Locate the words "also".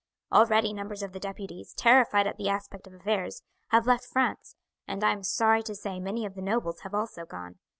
6.95-7.23